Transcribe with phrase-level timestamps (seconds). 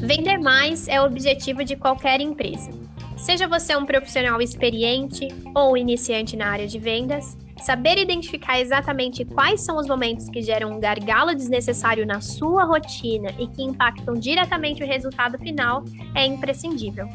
[0.00, 2.70] Vender mais é o objetivo de qualquer empresa.
[3.16, 9.60] Seja você um profissional experiente ou iniciante na área de vendas, saber identificar exatamente quais
[9.60, 14.82] são os momentos que geram um gargalo desnecessário na sua rotina e que impactam diretamente
[14.82, 15.84] o resultado final
[16.14, 17.06] é imprescindível.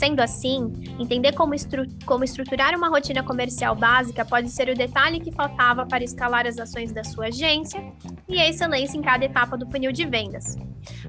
[0.00, 5.20] Sendo assim, entender como, estru como, estruturar uma rotina comercial básica pode ser o detalhe
[5.20, 7.84] que faltava para escalar as ações da sua agência
[8.26, 10.56] e a excelência em cada etapa do funil de vendas.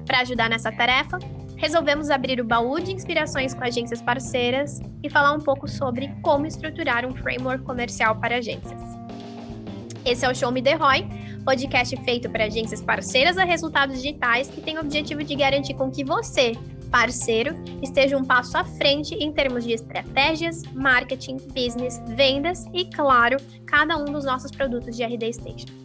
[0.04, 1.18] Para ajudar nessa tarefa,
[1.56, 6.44] resolvemos abrir o baú de inspirações com agências parceiras e falar um pouco sobre como
[6.44, 8.78] estruturar um framework comercial para agências.
[10.04, 11.08] Esse é o Show Me The Roy,
[11.46, 15.90] podcast feito para agências parceiras a resultados digitais que tem o objetivo de garantir com
[15.90, 16.52] que você,
[16.92, 23.38] parceiro, esteja um passo à frente em termos de estratégias, marketing, business, vendas e, claro,
[23.66, 25.82] cada um dos nossos produtos de RD Station.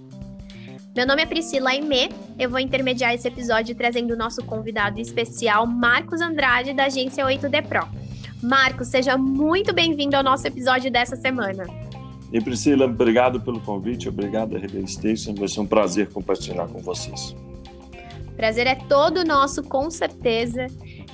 [0.93, 5.65] Meu nome é Priscila Aimé, eu vou intermediar esse episódio trazendo o nosso convidado especial,
[5.65, 7.87] Marcos Andrade, da agência 8D Pro.
[8.43, 11.63] Marcos, seja muito bem-vindo ao nosso episódio dessa semana.
[12.33, 16.79] E Priscila, obrigado pelo convite, obrigado a RD Station, vai ser um prazer compartilhar com
[16.79, 17.33] vocês.
[18.35, 20.67] Prazer é todo nosso, com certeza.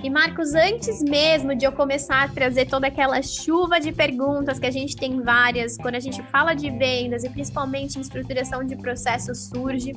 [0.03, 4.65] E Marcos, antes mesmo de eu começar a trazer toda aquela chuva de perguntas que
[4.65, 8.75] a gente tem várias quando a gente fala de vendas e principalmente em estruturação de
[8.75, 9.93] processos surge,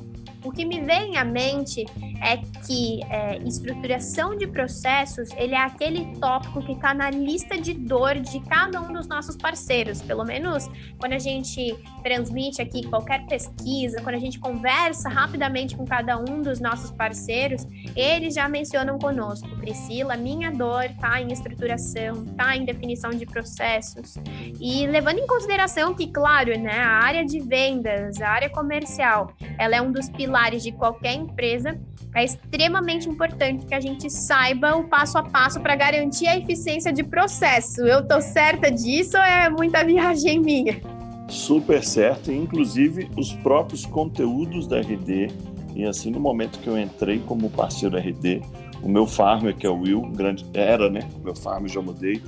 [0.47, 1.85] o que me vem à mente
[2.23, 7.73] é que é, estruturação de processos ele é aquele tópico que está na lista de
[7.73, 10.01] dor de cada um dos nossos parceiros.
[10.01, 10.69] Pelo menos
[10.99, 16.41] quando a gente transmite aqui qualquer pesquisa, quando a gente conversa rapidamente com cada um
[16.41, 19.49] dos nossos parceiros, eles já mencionam conosco,
[19.97, 24.15] Priscila, minha dor está em estruturação, está em definição de processos.
[24.59, 29.75] E levando em consideração que, claro, né, a área de vendas, a área comercial, ela
[29.75, 31.79] é um dos pilares pilares de qualquer empresa,
[32.13, 36.93] é extremamente importante que a gente saiba o passo a passo para garantir a eficiência
[36.93, 37.81] de processo.
[37.81, 40.79] Eu estou certa disso ou é muita viagem minha?
[41.27, 45.27] Super certo, inclusive os próprios conteúdos da RD.
[45.75, 48.41] E assim, no momento que eu entrei como parceiro RD,
[48.81, 51.07] o meu farmer, que é o Will, grande, era, né?
[51.19, 52.21] O meu farmer já mudei,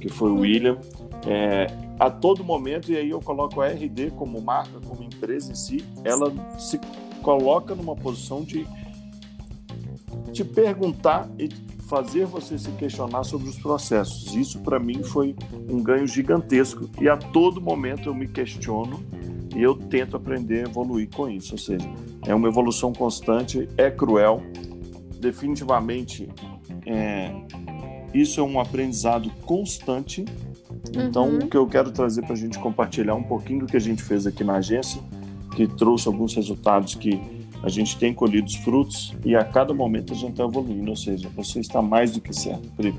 [0.00, 0.78] que foi o William.
[1.26, 1.66] É,
[1.98, 5.84] a todo momento, e aí eu coloco a RD como marca, como empresa em si,
[6.02, 6.80] ela se
[7.22, 8.66] coloca numa posição de
[10.32, 11.48] te perguntar e
[11.92, 14.34] fazer você se questionar sobre os processos.
[14.34, 15.36] Isso para mim foi
[15.70, 19.04] um ganho gigantesco e a todo momento eu me questiono
[19.54, 21.52] e eu tento aprender a evoluir com isso.
[21.52, 21.88] Ou seja,
[22.26, 24.42] é uma evolução constante, é cruel,
[25.22, 26.28] definitivamente
[26.84, 27.32] é,
[28.12, 30.24] isso é um aprendizado constante.
[30.94, 31.38] Então, uhum.
[31.38, 34.02] o que eu quero trazer para a gente compartilhar um pouquinho do que a gente
[34.02, 35.00] fez aqui na agência
[35.54, 37.20] que trouxe alguns resultados que
[37.62, 40.96] a gente tem colhido os frutos e a cada momento a gente está evoluindo, ou
[40.96, 42.94] seja, você está mais do que certo, Pri.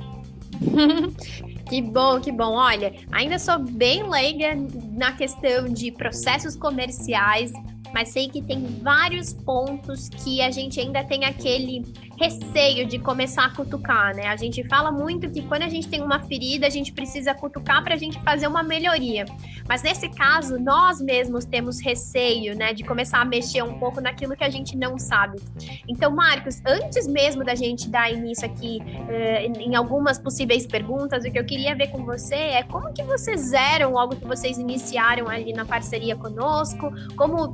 [1.68, 2.54] que bom, que bom.
[2.54, 4.56] Olha, ainda sou bem leiga
[4.92, 7.52] na questão de processos comerciais,
[7.94, 11.84] mas sei que tem vários pontos que a gente ainda tem aquele
[12.20, 14.28] receio de começar a cutucar, né?
[14.28, 17.84] A gente fala muito que quando a gente tem uma ferida, a gente precisa cutucar
[17.84, 19.26] para a gente fazer uma melhoria.
[19.68, 24.36] Mas nesse caso, nós mesmos temos receio, né, de começar a mexer um pouco naquilo
[24.36, 25.40] que a gente não sabe.
[25.88, 31.32] Então, Marcos, antes mesmo da gente dar início aqui uh, em algumas possíveis perguntas, o
[31.32, 35.30] que eu queria ver com você é como que vocês eram logo que vocês iniciaram
[35.30, 37.54] ali na parceria conosco, como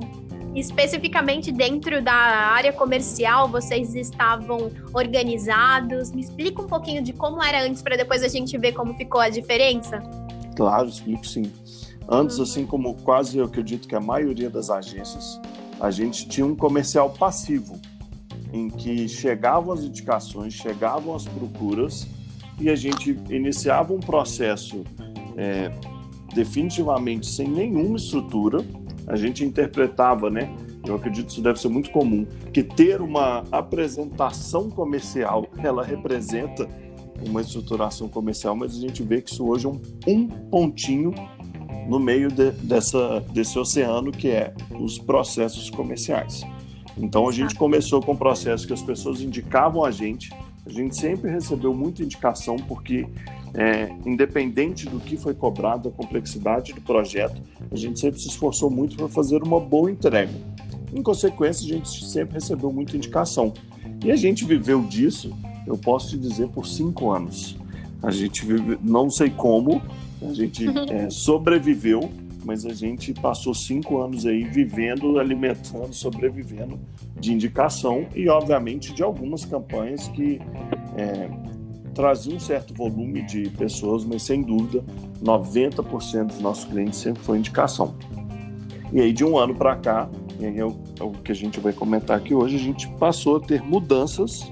[0.55, 6.11] especificamente dentro da área comercial, vocês estavam organizados?
[6.11, 9.21] Me explica um pouquinho de como era antes para depois a gente ver como ficou
[9.21, 10.01] a diferença.
[10.55, 11.51] Claro, explico sim.
[12.09, 12.43] Antes, uhum.
[12.43, 15.39] assim como quase eu acredito que a maioria das agências,
[15.79, 17.79] a gente tinha um comercial passivo,
[18.51, 22.07] em que chegavam as indicações, chegavam as procuras
[22.59, 24.83] e a gente iniciava um processo
[25.37, 25.71] é,
[26.33, 28.65] definitivamente sem nenhuma estrutura,
[29.09, 30.55] a gente interpretava, né?
[30.85, 36.69] Eu acredito que isso deve ser muito comum, que ter uma apresentação comercial, ela representa
[37.27, 41.13] uma estruturação comercial, mas a gente vê que isso hoje é um, um pontinho
[41.87, 46.45] no meio de, dessa, desse oceano que é os processos comerciais.
[46.95, 50.31] Então a gente começou com processos que as pessoas indicavam a gente,
[50.65, 53.07] a gente sempre recebeu muita indicação porque
[53.53, 57.41] é, independente do que foi cobrado, a complexidade do projeto,
[57.71, 60.31] a gente sempre se esforçou muito para fazer uma boa entrega.
[60.93, 63.53] Em consequência, a gente sempre recebeu muita indicação.
[64.03, 65.35] E a gente viveu disso,
[65.67, 67.57] eu posso te dizer, por cinco anos.
[68.01, 69.81] A gente vive, não sei como,
[70.21, 72.09] A gente é, sobreviveu,
[72.45, 76.79] mas a gente passou cinco anos aí vivendo, alimentando, sobrevivendo
[77.19, 80.39] de indicação e, obviamente, de algumas campanhas que
[80.97, 81.29] é,
[81.99, 84.81] traziam um certo volume de pessoas, mas sem dúvida,
[85.21, 87.93] 90% dos nossos clientes sempre foi indicação.
[88.93, 90.09] E aí, de um ano para cá,
[90.39, 92.87] e aí é o, é o que a gente vai comentar aqui hoje, a gente
[92.91, 94.49] passou a ter mudanças,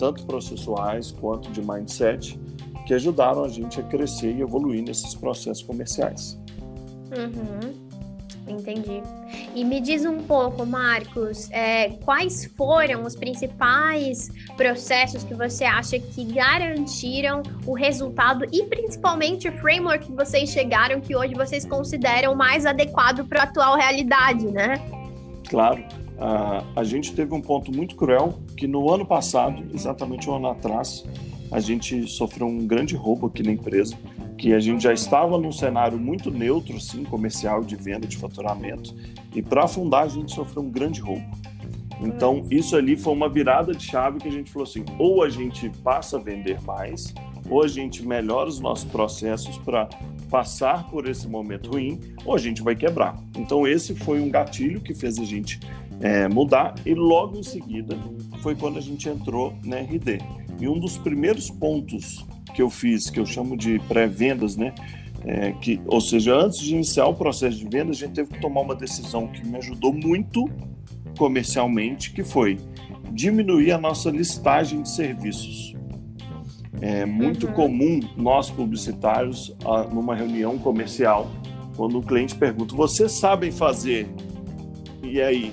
[0.00, 2.40] tanto processuais quanto de mindset,
[2.88, 6.36] que ajudaram a gente a crescer e evoluir nesses processos comerciais.
[7.16, 7.83] Uhum.
[8.46, 9.02] Entendi.
[9.54, 15.98] E me diz um pouco, Marcos, é, quais foram os principais processos que você acha
[15.98, 22.34] que garantiram o resultado e principalmente o framework que vocês chegaram que hoje vocês consideram
[22.34, 24.74] mais adequado para a atual realidade, né?
[25.48, 25.82] Claro.
[26.14, 30.48] Uh, a gente teve um ponto muito cruel que no ano passado, exatamente um ano
[30.48, 31.04] atrás,
[31.50, 33.96] a gente sofreu um grande roubo aqui na empresa
[34.36, 38.94] que a gente já estava num cenário muito neutro, sim, comercial, de venda, de faturamento,
[39.34, 41.24] e para afundar a gente sofreu um grande roubo.
[42.00, 45.28] Então, isso ali foi uma virada de chave que a gente falou assim: ou a
[45.28, 47.14] gente passa a vender mais,
[47.48, 49.88] ou a gente melhora os nossos processos para
[50.30, 53.16] passar por esse momento ruim, ou a gente vai quebrar.
[53.36, 55.60] Então, esse foi um gatilho que fez a gente
[56.00, 57.96] é, mudar, e logo em seguida
[58.42, 60.18] foi quando a gente entrou na RD.
[60.60, 62.24] E um dos primeiros pontos
[62.54, 64.74] que eu fiz, que eu chamo de pré-vendas, né?
[65.26, 68.40] É, que, ou seja, antes de iniciar o processo de venda, a gente teve que
[68.40, 70.48] tomar uma decisão que me ajudou muito
[71.18, 72.58] comercialmente, que foi
[73.10, 75.74] diminuir a nossa listagem de serviços.
[76.80, 77.52] É muito uhum.
[77.52, 79.56] comum nós publicitários,
[79.92, 81.30] numa reunião comercial,
[81.76, 84.06] quando o cliente pergunta: "Vocês sabem fazer?"
[85.02, 85.52] E aí,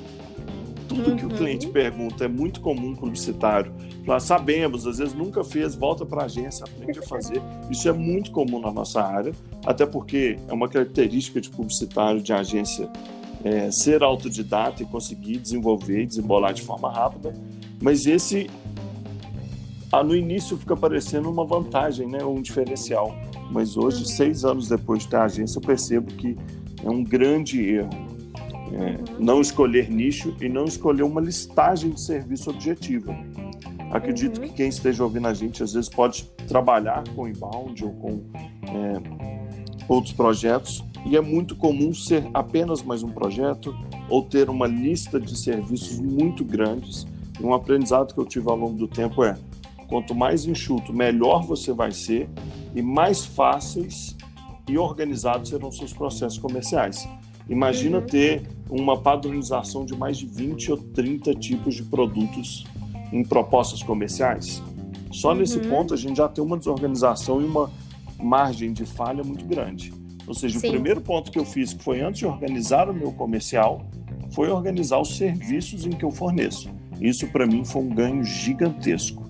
[0.89, 1.15] tudo uhum.
[1.15, 1.71] que o cliente uhum.
[1.71, 3.71] pergunta é muito comum publicitário.
[4.19, 7.41] Sabemos, às vezes nunca fez, volta para a agência, aprende a fazer.
[7.69, 9.33] Isso é muito comum na nossa área,
[9.65, 12.89] até porque é uma característica de publicitário de agência
[13.43, 17.33] é, ser autodidata e conseguir desenvolver e desembolar de forma rápida.
[17.81, 18.49] Mas esse,
[19.91, 23.15] ah, no início, fica parecendo uma vantagem, né, um diferencial.
[23.51, 26.37] Mas hoje, seis anos depois de ter a agência, eu percebo que
[26.83, 28.11] é um grande erro
[28.73, 33.13] é, não escolher nicho e não escolher uma listagem de serviço objetiva.
[33.91, 34.47] Acredito uhum.
[34.47, 38.23] que quem esteja ouvindo a gente às vezes pode trabalhar com inbound ou com
[38.63, 43.75] é, outros projetos e é muito comum ser apenas mais um projeto
[44.09, 47.05] ou ter uma lista de serviços muito grandes.
[47.39, 49.35] E um aprendizado que eu tive ao longo do tempo é:
[49.87, 52.29] quanto mais enxuto, melhor você vai ser
[52.73, 54.15] e mais fáceis
[54.69, 57.07] e organizados serão seus processos comerciais.
[57.49, 58.05] Imagina uhum.
[58.05, 62.63] ter uma padronização de mais de 20 ou 30 tipos de produtos
[63.11, 64.61] em propostas comerciais.
[65.11, 65.39] Só uhum.
[65.39, 67.69] nesse ponto a gente já tem uma desorganização e uma
[68.21, 69.93] margem de falha muito grande.
[70.27, 70.67] Ou seja, Sim.
[70.67, 73.85] o primeiro ponto que eu fiz, que foi antes de organizar o meu comercial,
[74.31, 76.69] foi organizar os serviços em que eu forneço.
[76.99, 79.29] Isso para mim foi um ganho gigantesco.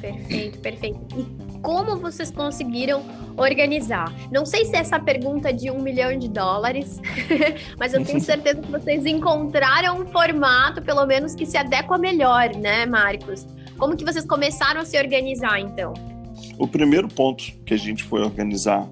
[0.00, 0.98] Perfeito, perfeito.
[1.16, 3.02] E como vocês conseguiram
[3.36, 4.12] organizar?
[4.30, 7.00] Não sei se é essa pergunta é de um milhão de dólares,
[7.78, 12.54] mas eu tenho certeza que vocês encontraram um formato, pelo menos, que se adequa melhor,
[12.56, 13.46] né, Marcos?
[13.78, 15.94] Como que vocês começaram a se organizar, então?
[16.58, 18.88] O primeiro ponto que a gente foi organizar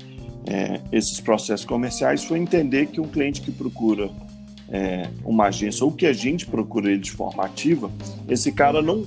[0.47, 4.11] é, esses processos comerciais foi entender que um cliente que procura
[4.71, 7.91] é, uma agência ou que a gente procura ele de forma ativa,
[8.29, 9.05] esse cara não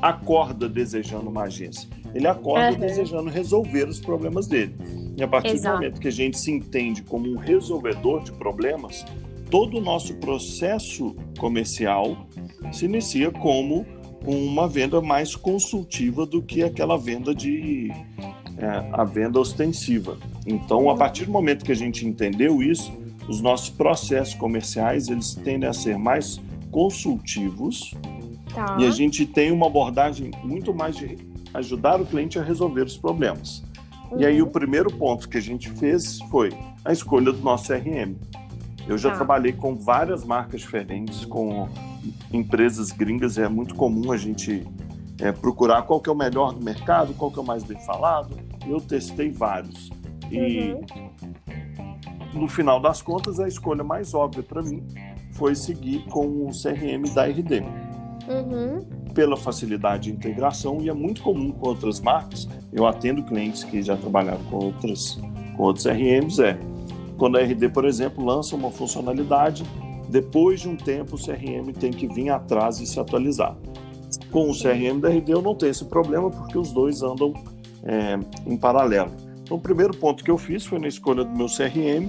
[0.00, 1.88] acorda desejando uma agência.
[2.14, 2.78] Ele acorda uhum.
[2.78, 4.74] desejando resolver os problemas dele.
[5.16, 5.76] E a partir Exato.
[5.76, 9.04] do momento que a gente se entende como um resolvedor de problemas,
[9.50, 12.26] todo o nosso processo comercial
[12.72, 13.84] se inicia como
[14.24, 17.90] uma venda mais consultiva do que aquela venda de
[18.56, 20.16] é, a venda ostensiva.
[20.46, 22.92] Então, a partir do momento que a gente entendeu isso,
[23.28, 27.94] os nossos processos comerciais eles tendem a ser mais consultivos
[28.54, 28.76] tá.
[28.78, 31.18] e a gente tem uma abordagem muito mais de
[31.54, 33.62] ajudar o cliente a resolver os problemas.
[34.10, 34.20] Uhum.
[34.20, 36.50] E aí o primeiro ponto que a gente fez foi
[36.84, 38.16] a escolha do nosso CRM.
[38.88, 39.16] Eu já tá.
[39.16, 41.68] trabalhei com várias marcas diferentes, com
[42.32, 44.66] empresas gringas, é muito comum a gente
[45.20, 47.78] é, procurar qual que é o melhor do mercado, qual que é o mais bem
[47.84, 48.36] falado.
[48.66, 49.90] Eu testei vários.
[50.30, 51.10] E uhum.
[52.32, 54.82] No final das contas, a escolha mais óbvia para mim
[55.32, 57.60] foi seguir com o CRM da RD.
[58.28, 62.48] Uhum pela facilidade de integração e é muito comum com outras marcas.
[62.72, 65.18] Eu atendo clientes que já trabalharam com outras
[65.56, 66.58] com outros RMs é
[67.16, 69.64] quando a RD, por exemplo, lança uma funcionalidade,
[70.08, 73.56] depois de um tempo o CRM tem que vir atrás e se atualizar.
[74.30, 77.32] Com o CRM da RD eu não tenho esse problema porque os dois andam
[77.84, 79.12] é, em paralelo.
[79.52, 82.08] Então, o primeiro ponto que eu fiz foi na escolha do meu CRM,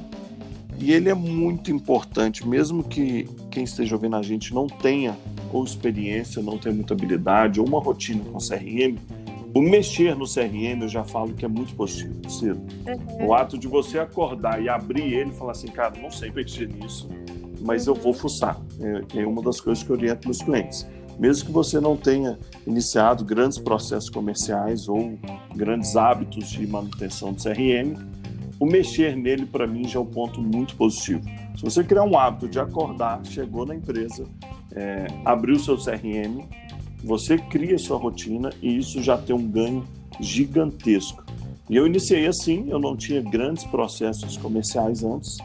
[0.79, 5.17] e ele é muito importante, mesmo que quem esteja ouvindo a gente não tenha
[5.51, 8.97] ou experiência, não tenha muita habilidade, ou uma rotina com CRM,
[9.53, 12.61] o mexer no CRM eu já falo que é muito positivo, Ciro.
[12.87, 13.27] Uhum.
[13.27, 16.69] O ato de você acordar e abrir ele e falar assim, cara, não sei mexer
[16.69, 17.09] nisso,
[17.59, 17.95] mas uhum.
[17.95, 18.57] eu vou fuçar.
[18.79, 20.87] É, é uma das coisas que eu oriento meus clientes.
[21.19, 25.17] Mesmo que você não tenha iniciado grandes processos comerciais ou
[25.55, 27.95] grandes hábitos de manutenção do CRM,
[28.59, 31.21] o mexer nele para mim já é um ponto muito positivo.
[31.55, 34.25] Se você criar um hábito de acordar, chegou na empresa,
[34.73, 36.47] é, abriu seu CRM,
[37.03, 39.83] você cria sua rotina e isso já tem um ganho
[40.19, 41.23] gigantesco.
[41.69, 45.37] E eu iniciei assim, eu não tinha grandes processos comerciais antes,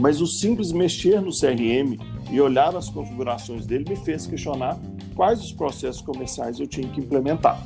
[0.00, 1.98] mas o simples mexer no CRM
[2.30, 4.78] e olhar as configurações dele me fez questionar
[5.14, 7.62] quais os processos comerciais eu tinha que implementar.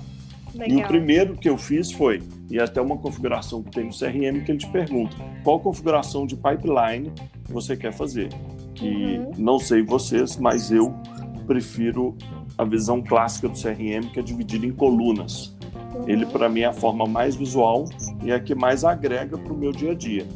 [0.55, 0.79] Legal.
[0.79, 4.45] E o primeiro que eu fiz foi, e até uma configuração que tem no CRM
[4.45, 7.11] que ele te pergunta, qual configuração de pipeline
[7.49, 8.29] você quer fazer?
[8.75, 9.33] Que uhum.
[9.39, 10.95] não sei vocês, mas eu
[11.47, 12.17] prefiro
[12.59, 15.57] a visão clássica do CRM, que é dividido em colunas.
[15.95, 16.09] Uhum.
[16.09, 17.87] Ele, para mim, é a forma mais visual
[18.23, 20.27] e é a que mais agrega para o meu dia a dia.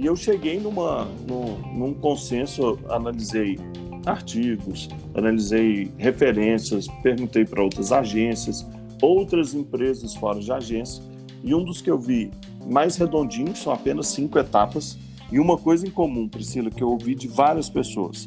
[0.00, 3.58] E eu cheguei numa, num, num consenso, analisei
[4.06, 8.66] artigos, analisei referências, perguntei para outras agências,
[9.02, 11.04] outras empresas fora de agência,
[11.44, 12.30] e um dos que eu vi
[12.66, 14.98] mais redondinho, são apenas cinco etapas,
[15.30, 18.26] e uma coisa em comum, Priscila, que eu ouvi de várias pessoas,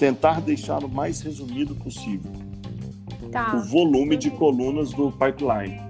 [0.00, 2.32] tentar deixar o mais resumido possível.
[3.30, 3.54] Tá.
[3.54, 5.80] O volume de colunas do pipeline.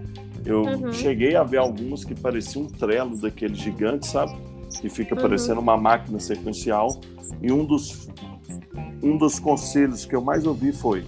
[0.45, 0.93] Eu uhum.
[0.93, 4.37] cheguei a ver algumas que pareciam um trelo daquele gigante, sabe?
[4.81, 5.21] Que fica uhum.
[5.21, 7.01] parecendo uma máquina sequencial.
[7.43, 8.09] E um dos,
[9.03, 11.05] um dos conselhos que eu mais ouvi foi: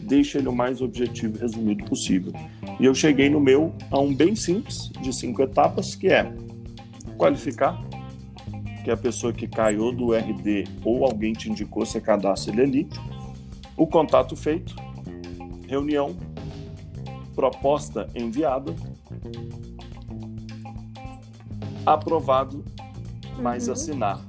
[0.00, 2.32] deixa ele o mais objetivo e resumido possível.
[2.80, 6.32] E eu cheguei no meu a um bem simples, de cinco etapas, que é
[7.16, 7.80] qualificar,
[8.84, 12.62] que é a pessoa que caiu do RD ou alguém te indicou, você cadastra ele
[12.62, 12.88] ali.
[13.76, 14.74] O contato feito,
[15.68, 16.16] reunião,
[17.34, 18.74] proposta enviada,
[21.84, 22.64] aprovado,
[23.40, 23.72] mais uhum.
[23.72, 24.20] assinar.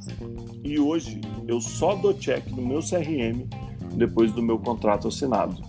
[0.63, 3.47] E hoje eu só dou check no meu CRM
[3.95, 5.61] depois do meu contrato assinado.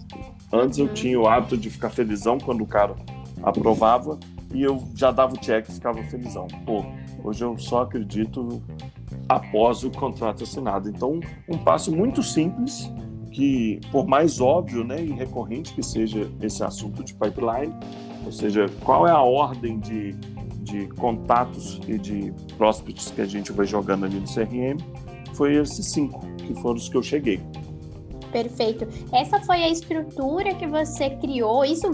[0.52, 0.94] Antes eu uhum.
[0.94, 2.94] tinha o hábito de ficar felizão quando o cara
[3.42, 4.18] aprovava
[4.52, 6.46] e eu já dava o check e ficava felizão.
[6.66, 6.84] Pô,
[7.22, 8.60] hoje eu só acredito
[9.28, 10.88] após o contrato assinado.
[10.88, 12.90] Então, um passo muito simples
[13.30, 17.72] que, por mais óbvio né, e recorrente que seja esse assunto de pipeline,
[18.24, 20.12] ou seja, qual é a ordem de,
[20.70, 24.78] de contatos e de prospects que a gente vai jogando ali no CRM,
[25.34, 27.40] foi esses cinco que foram os que eu cheguei.
[28.30, 28.86] Perfeito.
[29.12, 31.64] Essa foi a estrutura que você criou.
[31.64, 31.90] Isso,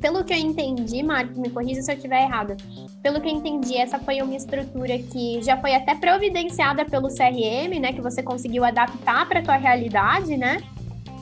[0.00, 2.56] pelo que eu entendi, Marcos, me corrija se eu estiver errado.
[3.02, 7.80] Pelo que eu entendi, essa foi uma estrutura que já foi até providenciada pelo CRM,
[7.80, 7.92] né?
[7.92, 10.62] Que você conseguiu adaptar para a tua realidade, né?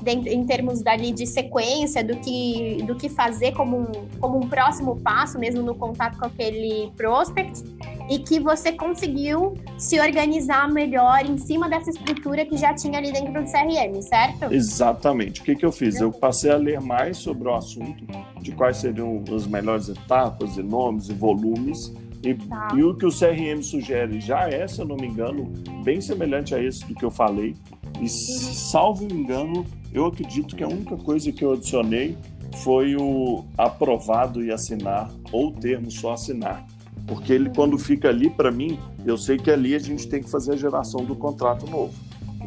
[0.07, 4.97] Em termos dali de sequência do que, do que fazer como um, como um próximo
[5.01, 7.63] passo, mesmo no contato com aquele prospect,
[8.11, 13.13] e que você conseguiu se organizar melhor em cima dessa estrutura que já tinha ali
[13.13, 14.53] dentro do CRM, certo?
[14.53, 15.41] Exatamente.
[15.41, 16.01] O que, que eu fiz?
[16.01, 18.05] Eu passei a ler mais sobre o assunto,
[18.41, 21.95] de quais seriam as melhores etapas e nomes e volumes.
[22.23, 22.69] E, tá.
[22.77, 25.45] e o que o CRM sugere já é, se eu não me engano,
[25.83, 27.55] bem semelhante a esse do que eu falei.
[28.01, 32.17] E, salvo engano, eu acredito que a única coisa que eu adicionei
[32.63, 36.67] foi o aprovado e assinar, ou o termo só assinar.
[37.07, 40.31] Porque ele, quando fica ali, para mim, eu sei que ali a gente tem que
[40.31, 41.93] fazer a geração do contrato novo.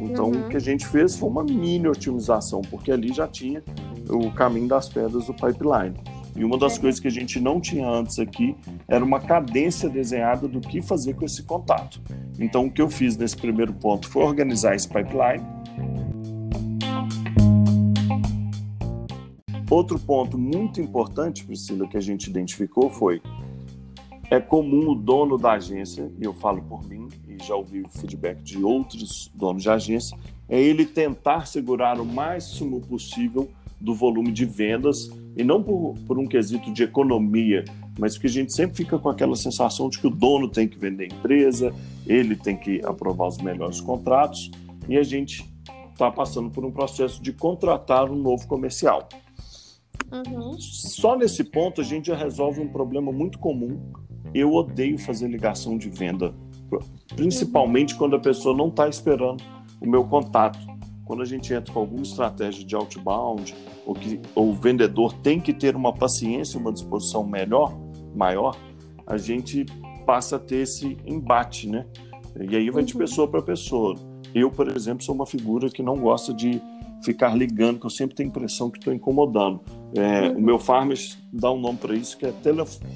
[0.00, 0.46] Então, uhum.
[0.46, 3.62] o que a gente fez foi uma mini otimização, porque ali já tinha
[4.08, 5.94] o caminho das pedras do pipeline.
[6.36, 8.56] E uma das coisas que a gente não tinha antes aqui
[8.88, 12.00] era uma cadência desenhada do que fazer com esse contato.
[12.38, 15.44] Então, o que eu fiz nesse primeiro ponto foi organizar esse pipeline,
[19.70, 23.20] Outro ponto muito importante, Priscila, que a gente identificou foi
[24.30, 27.88] é comum o dono da agência, e eu falo por mim, e já ouvi o
[27.88, 30.16] feedback de outros donos de agência,
[30.48, 33.48] é ele tentar segurar o máximo possível
[33.84, 37.64] do volume de vendas, e não por, por um quesito de economia,
[37.98, 40.78] mas porque a gente sempre fica com aquela sensação de que o dono tem que
[40.78, 41.72] vender a empresa,
[42.06, 44.50] ele tem que aprovar os melhores contratos,
[44.88, 45.44] e a gente
[45.92, 49.08] está passando por um processo de contratar um novo comercial.
[50.10, 50.58] Uhum.
[50.58, 53.80] Só nesse ponto a gente já resolve um problema muito comum.
[54.32, 56.34] Eu odeio fazer ligação de venda,
[57.14, 57.98] principalmente uhum.
[57.98, 59.42] quando a pessoa não está esperando
[59.80, 60.58] o meu contato.
[61.04, 65.40] Quando a gente entra com alguma estratégia de outbound, ou que ou o vendedor tem
[65.40, 67.76] que ter uma paciência, uma disposição melhor,
[68.14, 68.56] maior,
[69.06, 69.66] a gente
[70.06, 71.86] passa a ter esse embate, né?
[72.40, 72.86] E aí vai uhum.
[72.86, 73.94] de pessoa para pessoa.
[74.34, 76.60] Eu, por exemplo, sou uma figura que não gosta de
[77.04, 79.60] ficar ligando, que eu sempre tenho a impressão que estou incomodando.
[79.94, 80.38] É, uhum.
[80.38, 80.98] O meu farmer
[81.32, 82.32] dá um nome para isso, que é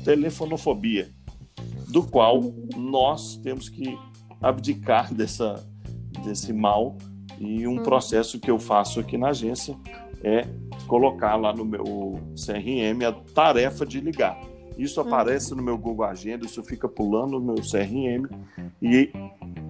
[0.05, 1.09] telefonofobia,
[1.89, 2.69] do qual uhum.
[2.77, 3.97] nós temos que
[4.41, 5.65] abdicar dessa,
[6.25, 6.97] desse mal.
[7.41, 7.83] E um uhum.
[7.83, 9.77] processo que eu faço aqui na agência
[10.23, 10.47] é
[10.87, 14.39] colocar lá no meu CRM a tarefa de ligar.
[14.77, 15.07] Isso uhum.
[15.07, 18.29] aparece no meu Google Agenda, isso fica pulando no meu CRM
[18.81, 19.11] e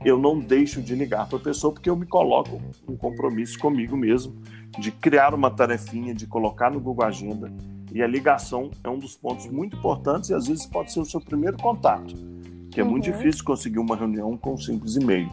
[0.04, 3.96] eu não deixo de ligar para a pessoa porque eu me coloco um compromisso comigo
[3.96, 4.34] mesmo
[4.78, 7.50] de criar uma tarefinha, de colocar no Google Agenda.
[7.92, 11.06] E a ligação é um dos pontos muito importantes e às vezes pode ser o
[11.06, 12.14] seu primeiro contato,
[12.70, 12.90] que é uhum.
[12.90, 15.30] muito difícil conseguir uma reunião com um simples e-mail.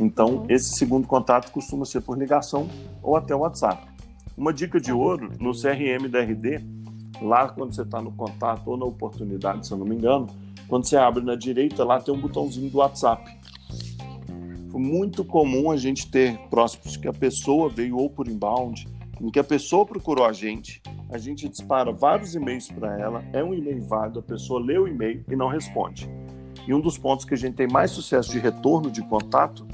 [0.00, 0.46] Então, uhum.
[0.48, 2.66] esse segundo contato costuma ser por ligação
[3.02, 3.86] ou até o WhatsApp.
[4.34, 6.64] Uma dica de ouro no CRM da RD,
[7.20, 10.26] lá quando você está no contato ou na oportunidade, se eu não me engano,
[10.66, 13.38] quando você abre na direita, lá tem um botãozinho do WhatsApp.
[14.70, 18.88] Foi muito comum a gente ter próximos que a pessoa veio ou por inbound,
[19.20, 20.80] em que a pessoa procurou a gente,
[21.10, 24.88] a gente dispara vários e-mails para ela, é um e-mail válido, a pessoa lê o
[24.88, 26.08] e-mail e não responde.
[26.66, 29.66] E um dos pontos que a gente tem mais sucesso de retorno de contato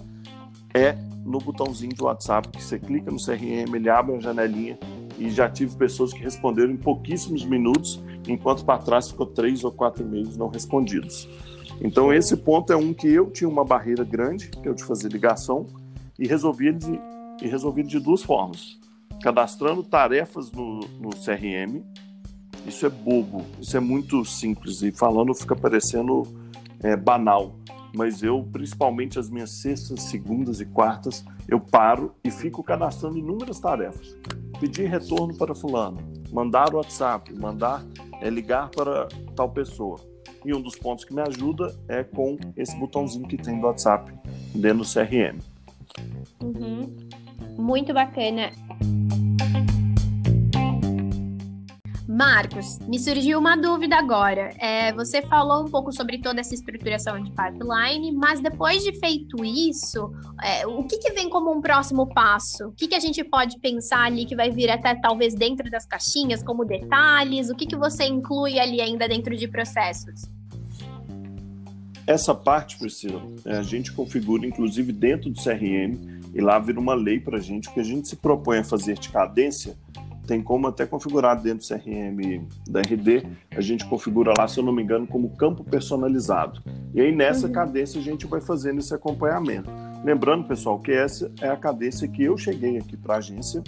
[0.77, 4.79] é no botãozinho do WhatsApp, que você clica no CRM, ele abre uma janelinha
[5.19, 9.73] e já tive pessoas que responderam em pouquíssimos minutos, enquanto para trás ficou três ou
[9.73, 11.29] quatro e-mails não respondidos.
[11.81, 15.09] Então esse ponto é um que eu tinha uma barreira grande, que o de fazer
[15.09, 15.67] ligação,
[16.19, 17.01] e resolvi de,
[17.43, 18.79] e resolvi de duas formas.
[19.23, 21.83] Cadastrando tarefas no, no CRM,
[22.67, 26.23] isso é bobo, isso é muito simples, e falando fica parecendo
[26.83, 27.55] é, banal,
[27.97, 33.59] mas eu, principalmente as minhas sextas, segundas e quartas, eu paro e fico cadastrando inúmeras
[33.59, 34.15] tarefas.
[34.61, 35.99] Pedir retorno para fulano,
[36.31, 37.85] mandar WhatsApp, mandar
[38.21, 39.99] é, ligar para tal pessoa
[40.45, 44.13] e um dos pontos que me ajuda é com esse botãozinho que tem do WhatsApp
[44.55, 45.41] dentro do CRM.
[46.41, 46.97] Uhum.
[47.59, 48.53] Muito bacana.
[52.17, 54.55] Marcos, me surgiu uma dúvida agora.
[54.59, 59.45] É, você falou um pouco sobre toda essa estruturação de pipeline, mas depois de feito
[59.45, 60.11] isso,
[60.43, 62.69] é, o que, que, vem como um próximo passo?
[62.69, 65.85] O que, que, a gente pode pensar ali que vai vir até talvez dentro das
[65.85, 67.51] caixinhas, como detalhes?
[67.51, 70.23] O que, que você inclui ali ainda dentro de processos?
[72.07, 76.95] Essa parte, Priscila, é, a gente configura inclusive dentro do CRM e lá vira uma
[76.95, 77.69] lei para a gente.
[77.69, 79.77] Que a gente se propõe a fazer de cadência
[80.27, 84.65] tem como até configurar dentro do CRM da RD, a gente configura lá, se eu
[84.65, 86.63] não me engano, como campo personalizado.
[86.93, 87.53] E aí nessa uhum.
[87.53, 89.71] cadência a gente vai fazendo esse acompanhamento.
[90.05, 93.63] Lembrando, pessoal, que essa é a cadência que eu cheguei aqui para a agência,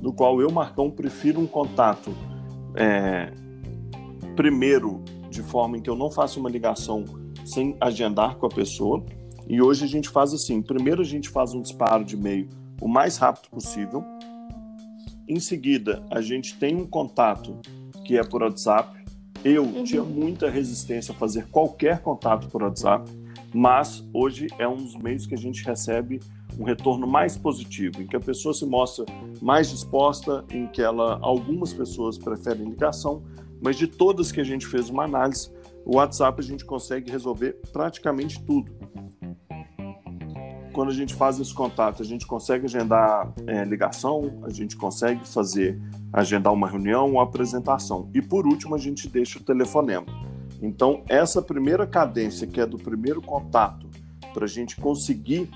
[0.00, 2.14] do qual eu, Marcão, prefiro um contato
[2.74, 3.32] é,
[4.36, 7.04] primeiro de forma em que eu não faça uma ligação
[7.44, 9.04] sem agendar com a pessoa.
[9.48, 12.48] E hoje a gente faz assim: primeiro a gente faz um disparo de e-mail
[12.80, 14.04] o mais rápido possível.
[15.28, 17.58] Em seguida, a gente tem um contato
[18.04, 18.96] que é por WhatsApp.
[19.44, 19.82] Eu uhum.
[19.82, 23.10] tinha muita resistência a fazer qualquer contato por WhatsApp,
[23.52, 26.20] mas hoje é um dos meios que a gente recebe
[26.58, 29.04] um retorno mais positivo, em que a pessoa se mostra
[29.42, 33.24] mais disposta, em que ela algumas pessoas preferem ligação,
[33.60, 35.50] mas de todas que a gente fez uma análise,
[35.84, 38.72] o WhatsApp a gente consegue resolver praticamente tudo.
[40.76, 45.26] Quando a gente faz esse contato, a gente consegue agendar é, ligação, a gente consegue
[45.26, 45.80] fazer
[46.12, 48.10] agendar uma reunião, uma apresentação.
[48.12, 50.04] E por último, a gente deixa o telefonema.
[50.60, 53.88] Então, essa primeira cadência, que é do primeiro contato,
[54.34, 55.48] para a gente conseguir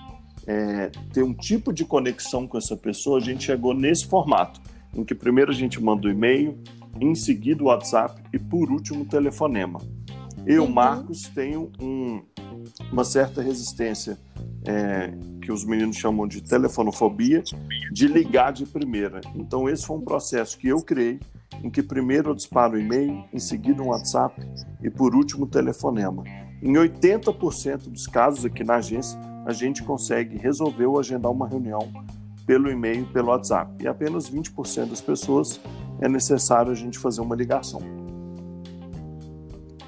[0.47, 4.59] é, ter um tipo de conexão com essa pessoa, a gente chegou nesse formato,
[4.97, 6.59] em que primeiro a gente manda o e-mail,
[6.99, 9.83] em seguida o WhatsApp e por último o telefonema.
[10.47, 10.73] Eu, uhum.
[10.73, 12.23] Marcos, tenho um,
[12.93, 14.19] uma certa resistência,
[14.65, 17.43] é, que os meninos chamam de telefonofobia,
[17.93, 19.21] de ligar de primeira.
[19.35, 21.19] Então, esse foi um processo que eu criei,
[21.63, 24.41] em que primeiro eu disparo e-mail, em seguida um WhatsApp
[24.83, 26.25] e, por último, telefonema.
[26.63, 31.91] Em 80% dos casos aqui na agência, a gente consegue resolver ou agendar uma reunião
[32.47, 33.83] pelo e-mail pelo WhatsApp.
[33.83, 35.61] E apenas 20% das pessoas
[36.01, 37.81] é necessário a gente fazer uma ligação.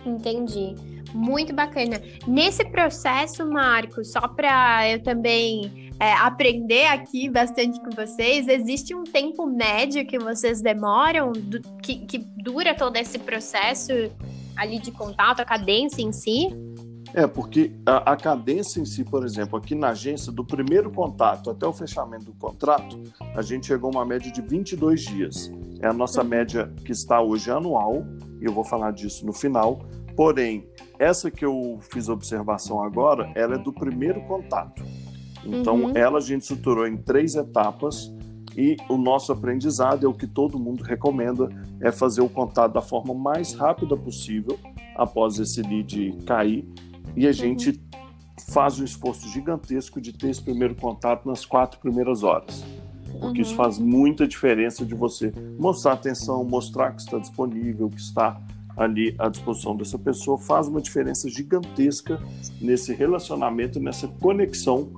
[0.05, 0.75] Entendi.
[1.15, 2.01] Muito bacana.
[2.27, 9.05] Nesse processo, Marcos, só para eu também é, aprender aqui bastante com vocês, existe um
[9.05, 13.93] tempo médio que vocês demoram, do, que, que dura todo esse processo
[14.57, 16.49] ali de contato, a cadência em si?
[17.15, 21.51] É, porque a, a, cadência em si, por exemplo, aqui na agência, do primeiro contato
[21.51, 23.01] até o fechamento do contrato,
[23.35, 25.53] a gente chegou a uma média de 22 dias.
[25.81, 28.03] É a nossa média que está hoje anual,
[28.41, 29.85] e eu vou falar disso no final,
[30.17, 30.67] Porém,
[30.99, 34.83] essa que eu fiz observação agora, ela é do primeiro contato.
[35.45, 35.97] Então, uhum.
[35.97, 38.13] ela a gente estruturou em três etapas
[38.57, 41.49] e o nosso aprendizado é o que todo mundo recomenda,
[41.81, 44.59] é fazer o contato da forma mais rápida possível
[44.95, 46.65] após esse lead cair
[47.17, 47.33] e a uhum.
[47.33, 47.81] gente
[48.51, 52.65] faz um esforço gigantesco de ter esse primeiro contato nas quatro primeiras horas.
[53.21, 53.43] Porque uhum.
[53.43, 58.41] isso faz muita diferença de você mostrar atenção, mostrar que está disponível, que está
[58.77, 62.21] ali à disposição dessa pessoa, faz uma diferença gigantesca
[62.61, 64.91] nesse relacionamento, nessa conexão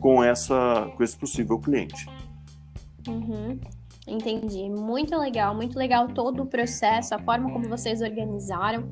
[0.00, 2.06] com, essa, com esse possível cliente.
[3.06, 3.58] Uhum.
[4.08, 4.68] Entendi.
[4.70, 8.88] Muito legal, muito legal todo o processo, a forma como vocês organizaram.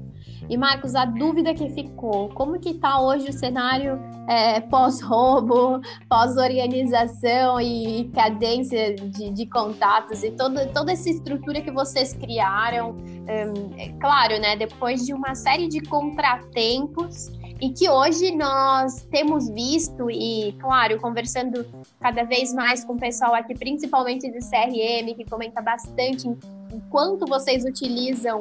[0.48, 3.98] E Marcos, a dúvida que ficou, como que está hoje o cenário
[4.28, 12.12] é, pós-roubo, pós-organização e cadência de, de, contatos e toda, toda essa estrutura que vocês
[12.12, 12.96] criaram?
[13.76, 14.56] é claro, né?
[14.56, 17.28] Depois de uma série de contratempos
[17.60, 21.66] e que hoje nós temos visto e, claro, conversando
[22.00, 26.36] cada vez mais com o pessoal aqui, principalmente de CRM, que comenta bastante em,
[26.90, 28.40] quanto vocês utilizam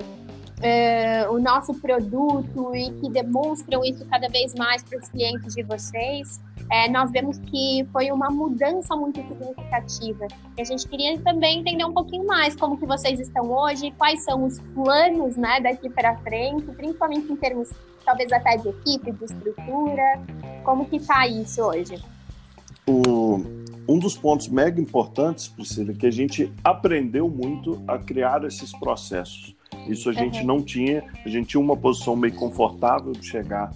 [0.60, 5.64] uh, o nosso produto e que demonstram isso cada vez mais para os clientes de
[5.64, 6.40] vocês.
[6.72, 10.28] É, nós vemos que foi uma mudança muito significativa.
[10.58, 14.24] E a gente queria também entender um pouquinho mais como que vocês estão hoje, quais
[14.24, 17.70] são os planos né, daqui para frente, principalmente em termos
[18.04, 20.22] talvez até de equipe, de estrutura.
[20.64, 22.04] Como que está isso hoje?
[22.88, 23.44] O,
[23.88, 28.72] um dos pontos mega importantes, Priscila, é que a gente aprendeu muito a criar esses
[28.72, 29.56] processos.
[29.88, 30.46] Isso a gente uhum.
[30.46, 33.72] não tinha, a gente tinha uma posição meio confortável de chegar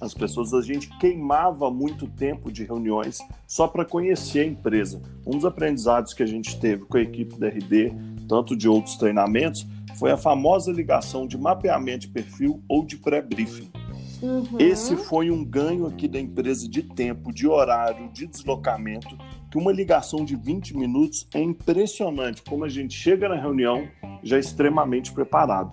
[0.00, 5.00] às pessoas, a gente queimava muito tempo de reuniões só para conhecer a empresa.
[5.24, 7.92] Um dos aprendizados que a gente teve com a equipe da RD,
[8.28, 9.64] tanto de outros treinamentos,
[9.98, 13.70] foi a famosa ligação de mapeamento de perfil ou de pré-briefing.
[14.20, 14.58] Uhum.
[14.58, 19.16] Esse foi um ganho aqui da empresa de tempo, de horário, de deslocamento,
[19.56, 23.88] que uma ligação de 20 minutos é impressionante como a gente chega na reunião
[24.22, 25.72] já extremamente preparado.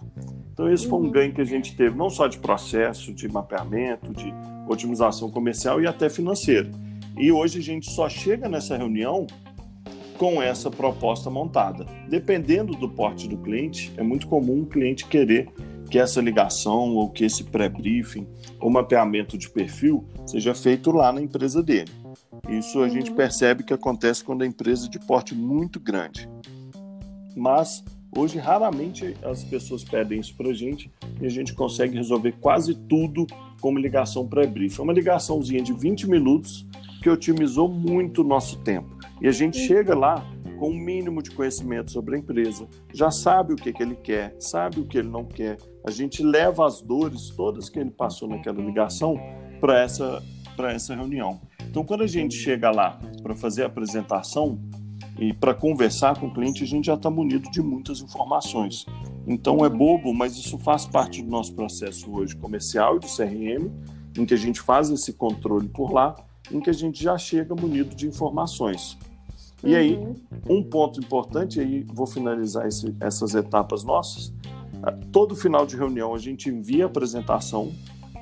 [0.53, 1.11] Então esse foi um uhum.
[1.11, 4.33] ganho que a gente teve não só de processo, de mapeamento, de
[4.69, 6.71] otimização comercial e até financeiro.
[7.17, 9.27] E hoje a gente só chega nessa reunião
[10.17, 11.85] com essa proposta montada.
[12.07, 15.49] Dependendo do porte do cliente, é muito comum o cliente querer
[15.89, 18.25] que essa ligação ou que esse pré-briefing
[18.61, 21.91] ou mapeamento de perfil seja feito lá na empresa dele.
[22.49, 23.15] Isso a gente uhum.
[23.15, 26.29] percebe que acontece quando a empresa é de porte muito grande.
[27.35, 27.83] Mas
[28.15, 32.75] hoje raramente as pessoas pedem isso para a gente e a gente consegue resolver quase
[32.75, 33.25] tudo
[33.61, 34.81] como ligação pré-briefing.
[34.81, 36.67] É uma ligaçãozinha de 20 minutos
[37.01, 38.97] que otimizou muito o nosso tempo.
[39.21, 40.25] E a gente chega lá
[40.59, 44.35] com um mínimo de conhecimento sobre a empresa, já sabe o que, que ele quer,
[44.39, 45.57] sabe o que ele não quer.
[45.85, 49.19] A gente leva as dores todas que ele passou naquela ligação
[49.59, 50.21] para essa,
[50.57, 51.41] essa reunião.
[51.73, 54.59] Então, quando a gente chega lá para fazer a apresentação
[55.17, 58.85] e para conversar com o cliente, a gente já está munido de muitas informações.
[59.25, 63.71] Então, é bobo, mas isso faz parte do nosso processo hoje comercial e do CRM,
[64.15, 66.15] em que a gente faz esse controle por lá
[66.51, 68.95] em que a gente já chega munido de informações.
[69.63, 69.75] E uhum.
[69.75, 69.99] aí,
[70.47, 74.31] um ponto importante, aí vou finalizar esse, essas etapas nossas.
[74.83, 77.71] Ah, todo final de reunião a gente envia a apresentação,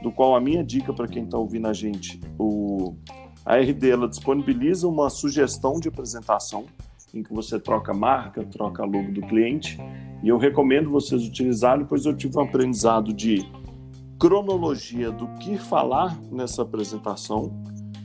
[0.01, 2.95] do qual a minha dica para quem está ouvindo a gente, o,
[3.45, 6.65] a RD ela disponibiliza uma sugestão de apresentação
[7.13, 9.77] em que você troca marca, troca logo do cliente,
[10.23, 13.45] e eu recomendo vocês utilizarem, pois eu tive um aprendizado de
[14.17, 17.51] cronologia do que falar nessa apresentação,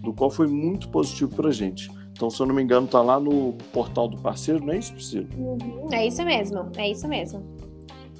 [0.02, 1.90] do qual foi muito positivo para a gente.
[2.12, 4.94] Então, se eu não me engano, está lá no portal do parceiro, não é isso,
[4.94, 5.28] Priscila?
[5.36, 7.44] Uhum, é isso mesmo, é isso mesmo.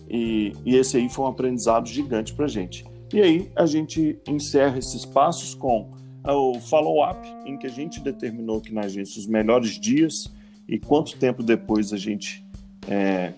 [0.09, 2.85] E, e esse aí foi um aprendizado gigante para a gente.
[3.13, 5.91] E aí a gente encerra esses passos com
[6.33, 10.33] o follow-up, em que a gente determinou aqui na agência os melhores dias
[10.69, 12.45] e quanto tempo depois a gente
[12.89, 13.33] é,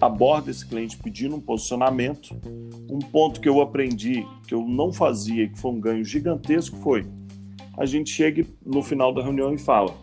[0.00, 2.36] aborda esse cliente pedindo um posicionamento.
[2.90, 7.06] Um ponto que eu aprendi, que eu não fazia, que foi um ganho gigantesco, foi
[7.76, 9.94] a gente chega no final da reunião e fala: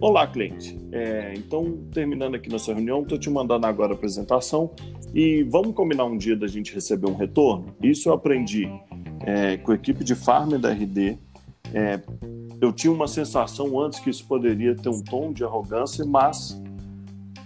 [0.00, 0.78] Olá, cliente.
[0.92, 4.70] É, então, terminando aqui nossa reunião, estou te mandando agora a apresentação
[5.14, 7.66] e vamos combinar um dia da gente receber um retorno?
[7.82, 8.68] Isso eu aprendi
[9.24, 11.18] é, com a equipe de farm da RD.
[11.74, 12.00] É,
[12.60, 16.58] eu tinha uma sensação antes que isso poderia ter um tom de arrogância, mas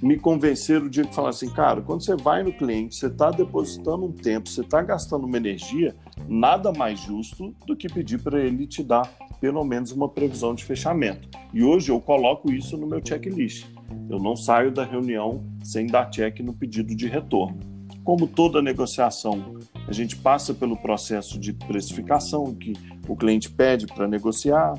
[0.03, 4.13] me convenceram de falar assim, cara, quando você vai no cliente, você está depositando um
[4.13, 5.97] tempo, você está gastando uma energia,
[6.29, 9.11] nada mais justo do que pedir para ele te dar
[9.41, 11.29] pelo menos uma previsão de fechamento.
[11.53, 13.67] E hoje eu coloco isso no meu checklist.
[14.11, 17.59] Eu não saio da reunião sem dar check no pedido de retorno.
[18.05, 19.57] Como toda negociação
[19.89, 22.75] A gente passa pelo processo de precificação que
[23.09, 24.75] o cliente pede para negociar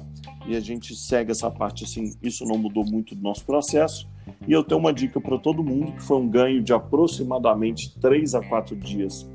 [0.47, 2.13] e a gente segue essa parte assim.
[2.21, 4.07] Isso não mudou muito do nosso processo.
[4.47, 8.35] E eu tenho uma dica para todo mundo que foi um ganho de aproximadamente 3
[8.35, 9.27] a 4 dias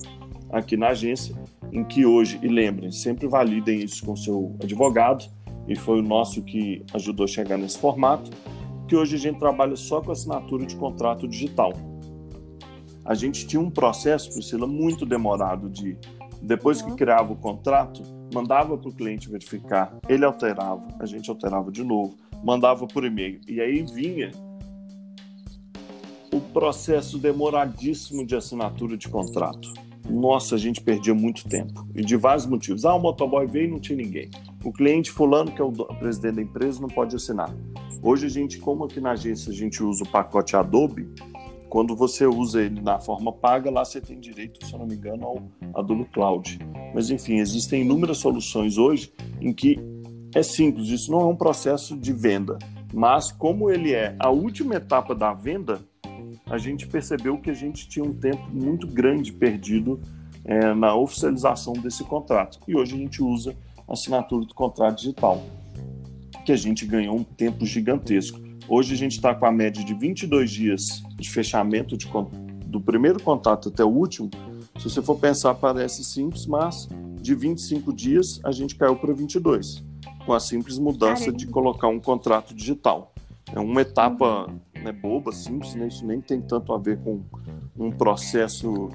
[0.53, 1.35] aqui na agência,
[1.73, 5.25] em que hoje, e lembrem, sempre validem isso com seu advogado,
[5.67, 8.31] e foi o nosso que ajudou a chegar nesse formato,
[8.87, 11.73] que hoje a gente trabalha só com assinatura de contrato digital.
[13.05, 15.97] A gente tinha um processo, Priscila, muito demorado de
[16.41, 21.71] depois que criava o contrato, mandava para o cliente verificar, ele alterava, a gente alterava
[21.71, 23.41] de novo, mandava por e-mail.
[23.49, 24.31] E aí vinha
[26.33, 29.73] o processo demoradíssimo de assinatura de contrato.
[30.09, 31.87] Nossa, a gente perdia muito tempo.
[31.95, 32.85] E de vários motivos.
[32.85, 34.29] Ah, o motoboy veio e não tinha ninguém.
[34.63, 37.55] O cliente fulano, que é o presidente da empresa, não pode assinar.
[38.03, 41.09] Hoje a gente, como aqui na agência a gente usa o pacote Adobe,
[41.69, 44.95] quando você usa ele na forma paga, lá você tem direito, se eu não me
[44.95, 45.43] engano, ao
[45.75, 46.59] Adobe Cloud.
[46.95, 49.79] Mas enfim, existem inúmeras soluções hoje em que
[50.35, 52.59] é simples, isso não é um processo de venda,
[52.93, 55.81] mas como ele é a última etapa da venda,
[56.47, 60.01] a gente percebeu que a gente tinha um tempo muito grande perdido
[60.45, 62.61] é, na oficialização desse contrato.
[62.69, 63.57] E hoje a gente usa
[63.89, 65.43] a assinatura do contrato digital,
[66.45, 68.41] que a gente ganhou um tempo gigantesco.
[68.67, 72.09] Hoje a gente está com a média de 22 dias de fechamento de,
[72.67, 74.31] do primeiro contato até o último.
[74.79, 76.89] Se você for pensar, parece simples, mas
[77.21, 79.85] de 25 dias a gente caiu para 22,
[80.25, 81.39] com a simples mudança Caramba.
[81.39, 83.13] de colocar um contrato digital.
[83.53, 84.49] É uma etapa
[84.83, 85.87] né, boba, simples, né?
[85.87, 87.21] isso nem tem tanto a ver com
[87.79, 88.89] um processo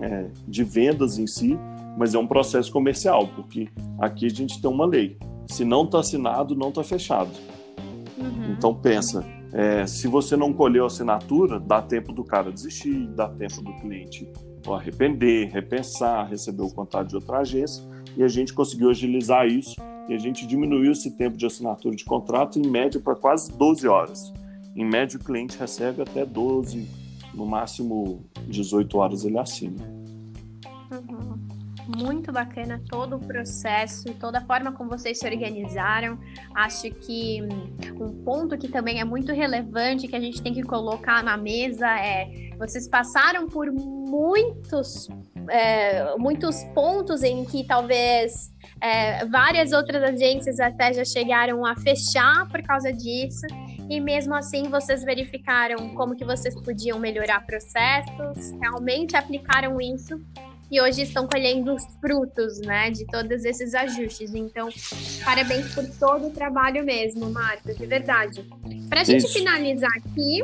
[0.00, 1.58] é, de vendas em si,
[1.96, 5.16] mas é um processo comercial, porque aqui a gente tem uma lei.
[5.46, 7.30] Se não está assinado, não está fechado.
[8.16, 8.52] Uhum.
[8.52, 13.28] Então pensa, é, se você não colheu a assinatura, dá tempo do cara desistir, dá
[13.28, 14.28] tempo do cliente
[14.72, 17.84] arrepender, repensar, receber o contato de outra agência,
[18.16, 19.76] e a gente conseguiu agilizar isso
[20.08, 23.86] e a gente diminuiu esse tempo de assinatura de contrato em média para quase 12
[23.88, 24.32] horas.
[24.76, 26.88] Em média, o cliente recebe até 12,
[27.34, 29.82] no máximo 18 horas ele assina.
[30.90, 31.53] Uhum
[31.86, 36.18] muito bacana todo o processo, toda a forma como vocês se organizaram.
[36.54, 37.40] Acho que
[38.00, 41.88] um ponto que também é muito relevante que a gente tem que colocar na mesa
[41.98, 45.08] é vocês passaram por muitos,
[45.50, 52.48] é, muitos pontos em que talvez é, várias outras agências até já chegaram a fechar
[52.48, 53.46] por causa disso.
[53.90, 60.18] E mesmo assim vocês verificaram como que vocês podiam melhorar processos, realmente aplicaram isso
[60.74, 64.34] e hoje estão colhendo os frutos, né, de todos esses ajustes.
[64.34, 64.68] Então,
[65.24, 68.44] parabéns por todo o trabalho mesmo, Marcos, de verdade.
[68.88, 70.42] Para a gente finalizar aqui,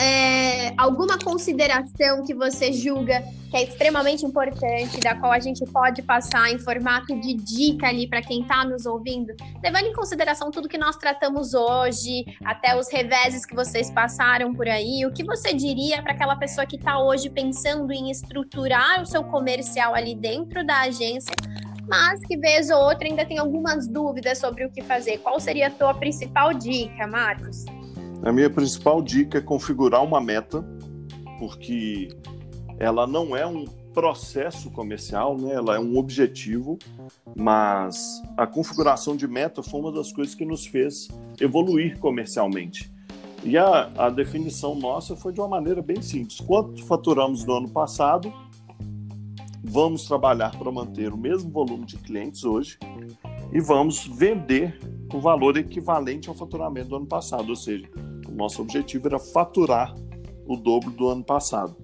[0.00, 6.02] é, alguma consideração que você julga que é extremamente importante, da qual a gente pode
[6.02, 10.68] passar em formato de dica ali para quem está nos ouvindo, levando em consideração tudo
[10.68, 15.52] que nós tratamos hoje, até os reveses que vocês passaram por aí, o que você
[15.52, 20.64] diria para aquela pessoa que está hoje pensando em estruturar o seu comercial ali dentro
[20.64, 21.34] da agência,
[21.88, 25.18] mas que vez ou outra ainda tem algumas dúvidas sobre o que fazer?
[25.18, 27.66] Qual seria a tua principal dica, Marcos?
[28.22, 30.62] A minha principal dica é configurar uma meta,
[31.38, 32.08] porque
[32.78, 35.54] ela não é um processo comercial, né?
[35.54, 36.78] ela é um objetivo,
[37.34, 41.08] mas a configuração de meta foi uma das coisas que nos fez
[41.40, 42.92] evoluir comercialmente.
[43.42, 46.40] E a, a definição nossa foi de uma maneira bem simples.
[46.40, 48.30] Quanto faturamos no ano passado,
[49.64, 52.78] vamos trabalhar para manter o mesmo volume de clientes hoje
[53.50, 54.78] e vamos vender
[55.12, 57.88] o valor equivalente ao faturamento do ano passado, ou seja,
[58.40, 59.94] nosso objetivo era faturar
[60.46, 61.76] o dobro do ano passado.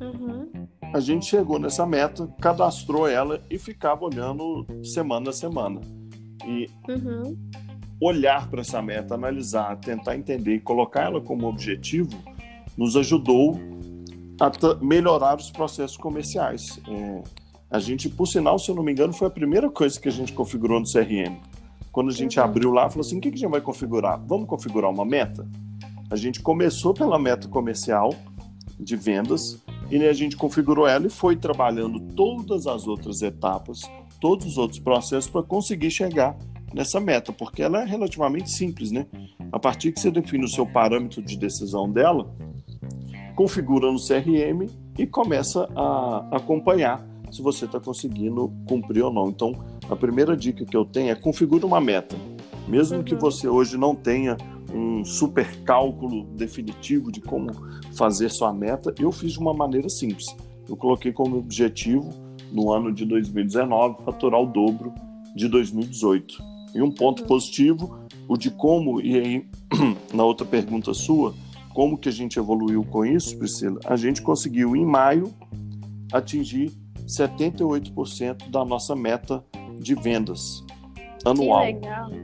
[0.00, 0.68] Uhum.
[0.94, 5.80] A gente chegou nessa meta, cadastrou ela e ficava olhando semana a semana.
[6.46, 7.36] E uhum.
[8.00, 12.16] olhar para essa meta, analisar, tentar entender e colocar ela como objetivo,
[12.76, 13.58] nos ajudou
[14.40, 14.50] a
[14.82, 16.80] melhorar os processos comerciais.
[16.88, 17.22] É,
[17.70, 20.12] a gente, por sinal, se eu não me engano, foi a primeira coisa que a
[20.12, 21.36] gente configurou no CRM.
[21.92, 22.44] Quando a gente uhum.
[22.44, 24.18] abriu lá, falou assim: o que a gente vai configurar?
[24.26, 25.46] Vamos configurar uma meta?
[26.10, 28.14] A gente começou pela meta comercial
[28.78, 33.82] de vendas e a gente configurou ela e foi trabalhando todas as outras etapas,
[34.20, 36.36] todos os outros processos para conseguir chegar
[36.72, 39.06] nessa meta, porque ela é relativamente simples, né?
[39.52, 42.34] A partir que você define o seu parâmetro de decisão dela,
[43.34, 44.68] configura no CRM
[44.98, 49.28] e começa a acompanhar se você está conseguindo cumprir ou não.
[49.28, 49.52] Então,
[49.88, 52.16] a primeira dica que eu tenho é configure uma meta.
[52.66, 53.04] Mesmo uhum.
[53.04, 54.36] que você hoje não tenha
[54.72, 57.50] um super cálculo definitivo de como
[57.94, 60.34] fazer sua meta, eu fiz de uma maneira simples.
[60.68, 62.10] Eu coloquei como objetivo
[62.52, 64.92] no ano de 2019, faturar o dobro
[65.34, 66.42] de 2018.
[66.74, 69.46] E um ponto positivo, o de como, e aí
[70.12, 71.34] na outra pergunta sua,
[71.74, 73.78] como que a gente evoluiu com isso, Priscila?
[73.86, 75.32] A gente conseguiu em maio
[76.12, 76.72] atingir
[77.06, 79.44] 78% da nossa meta
[79.78, 80.64] de vendas
[81.24, 81.64] anual.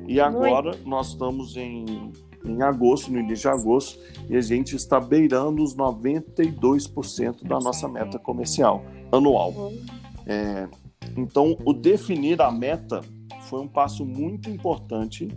[0.06, 0.88] E agora Muito.
[0.88, 2.12] nós estamos em,
[2.44, 7.88] em agosto, no início de agosto, e a gente está beirando os 92% da nossa
[7.88, 9.50] meta comercial anual.
[9.52, 9.86] Uhum.
[10.26, 10.68] É,
[11.16, 13.00] então, o definir a meta
[13.48, 15.28] foi um passo muito importante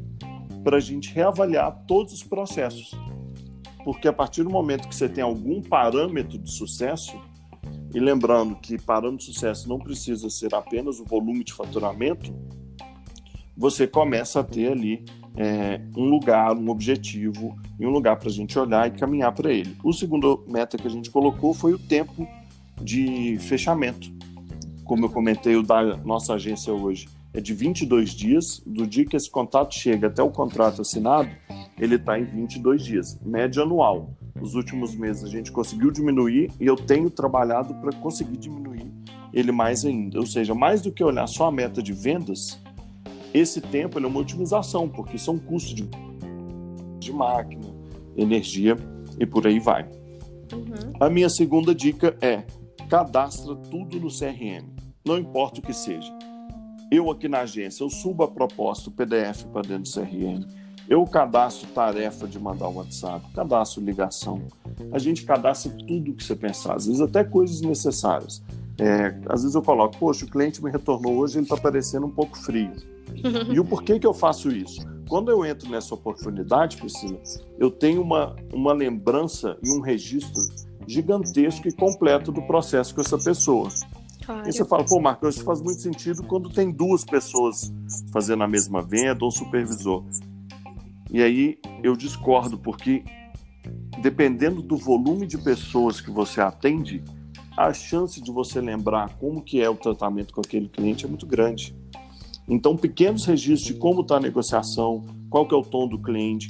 [0.64, 2.92] para a gente reavaliar todos os processos.
[3.84, 7.18] Porque a partir do momento que você tem algum parâmetro de sucesso,
[7.94, 12.34] e lembrando que parâmetro de sucesso não precisa ser apenas o volume de faturamento,
[13.56, 15.06] você começa a ter ali
[15.38, 19.52] é, um lugar, um objetivo e um lugar para a gente olhar e caminhar para
[19.52, 19.78] ele.
[19.84, 22.28] O segundo meta que a gente colocou foi o tempo
[22.82, 24.12] de fechamento.
[24.84, 28.62] Como eu comentei, o da nossa agência hoje é de 22 dias.
[28.66, 31.30] Do dia que esse contato chega até o contrato assinado,
[31.78, 34.10] ele está em 22 dias, média anual.
[34.36, 38.68] Nos últimos meses a gente conseguiu diminuir e eu tenho trabalhado para conseguir diminuir
[39.34, 40.20] ele mais ainda.
[40.20, 42.60] Ou seja, mais do que olhar só a meta de vendas,
[43.34, 45.90] esse tempo é uma otimização, porque são custos de,
[47.00, 47.74] de máquina,
[48.16, 48.76] energia
[49.20, 49.84] e por aí vai.
[50.54, 50.94] Uhum.
[51.00, 52.44] A minha segunda dica é
[52.90, 54.66] cadastra tudo no CRM,
[55.06, 56.12] não importa o que seja.
[56.90, 60.46] Eu aqui na agência, eu subo a proposta, o PDF para dentro do CRM,
[60.88, 64.42] eu cadastro tarefa de mandar o WhatsApp, cadastro ligação.
[64.92, 68.42] A gente cadastra tudo que você pensar, às vezes até coisas necessárias.
[68.80, 72.12] É, às vezes eu coloco, poxa, o cliente me retornou hoje, ele está parecendo um
[72.12, 72.72] pouco frio.
[73.52, 74.82] E o porquê que eu faço isso?
[75.08, 77.20] Quando eu entro nessa oportunidade, Priscila,
[77.58, 80.42] eu tenho uma, uma lembrança e um registro
[80.86, 83.70] gigantesco e completo do processo com essa pessoa.
[84.26, 84.50] Claro.
[84.50, 87.74] E você fala, pô, Marcos, isso faz muito sentido quando tem duas pessoas
[88.12, 90.04] fazendo a mesma venda ou um supervisor.
[91.10, 93.04] E aí eu discordo, porque
[94.02, 97.04] dependendo do volume de pessoas que você atende,
[97.56, 101.26] a chance de você lembrar como que é o tratamento com aquele cliente é muito
[101.26, 101.76] grande.
[102.48, 106.48] Então, pequenos registros de como está a negociação, qual que é o tom do cliente,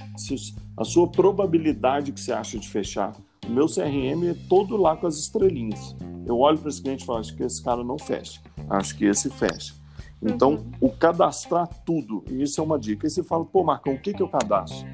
[0.75, 3.15] a sua probabilidade que você acha de fechar.
[3.47, 5.95] O meu CRM é todo lá com as estrelinhas.
[6.25, 9.05] Eu olho para esse cliente e falo, acho que esse cara não fecha, acho que
[9.05, 9.73] esse fecha.
[10.21, 10.71] Então, uhum.
[10.81, 13.05] o cadastrar tudo, e isso é uma dica.
[13.05, 14.87] Aí você fala, pô, Marcão, o que, que eu cadastro?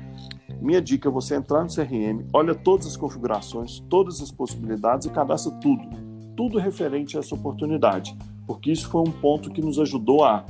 [0.61, 5.09] Minha dica é você entrar no CRM, olha todas as configurações, todas as possibilidades e
[5.09, 5.83] cadastra tudo.
[6.35, 8.17] Tudo referente a essa oportunidade.
[8.45, 10.45] Porque isso foi um ponto que nos ajudou a.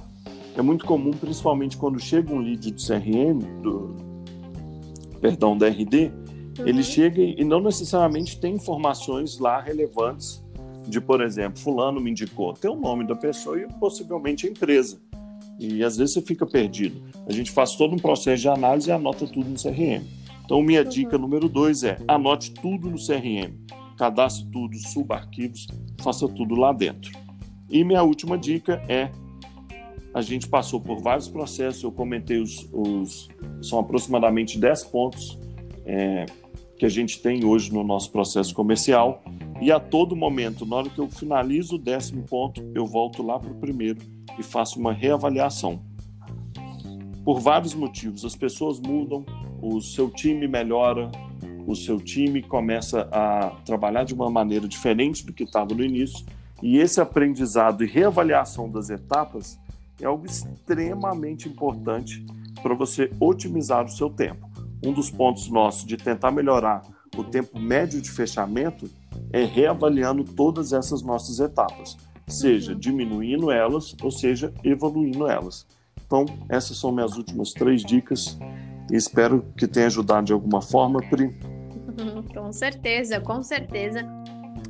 [0.56, 3.96] É muito comum, principalmente quando chega um lead do CRM, do,
[5.20, 6.12] perdão, da RD,
[6.60, 6.68] uhum.
[6.68, 10.44] ele chega e não necessariamente tem informações lá relevantes
[10.88, 15.02] de, por exemplo, fulano me indicou, tem o nome da pessoa e possivelmente a empresa.
[15.60, 17.02] E às vezes você fica perdido.
[17.28, 20.04] A gente faz todo um processo de análise e anota tudo no CRM.
[20.44, 20.90] Então, minha uhum.
[20.90, 23.54] dica número dois é anote tudo no CRM.
[23.98, 25.68] Cadastre tudo, suba arquivos,
[26.02, 27.12] faça tudo lá dentro.
[27.70, 29.10] E minha última dica é
[30.14, 33.28] a gente passou por vários processos, eu comentei os, os
[33.62, 35.40] são aproximadamente 10 pontos
[35.86, 36.26] é,
[36.78, 39.24] que a gente tem hoje no nosso processo comercial
[39.62, 43.40] e a todo momento, na hora que eu finalizo o décimo ponto, eu volto lá
[43.40, 44.00] para o primeiro
[44.38, 45.82] e faço uma reavaliação.
[47.24, 49.26] Por vários motivos, as pessoas mudam,
[49.62, 51.10] o seu time melhora,
[51.66, 56.26] o seu time começa a trabalhar de uma maneira diferente do que estava no início,
[56.62, 59.58] e esse aprendizado e reavaliação das etapas
[60.02, 62.26] é algo extremamente importante
[62.62, 64.50] para você otimizar o seu tempo.
[64.86, 66.82] Um dos pontos nossos de tentar melhorar
[67.16, 68.90] o tempo médio de fechamento
[69.32, 72.80] é reavaliando todas essas nossas etapas, seja uhum.
[72.80, 75.66] diminuindo elas ou seja evoluindo elas.
[76.06, 78.38] Então, essas são minhas últimas três dicas
[78.92, 81.36] e espero que tenha ajudado de alguma forma, Pri.
[82.34, 84.23] com certeza, com certeza.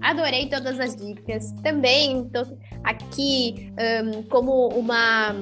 [0.04, 1.52] Adorei todas as dicas.
[1.64, 3.72] Também estou aqui
[4.04, 5.34] um, como uma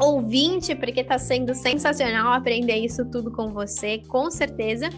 [0.00, 4.88] ouvinte, porque está sendo sensacional aprender isso tudo com você, com certeza.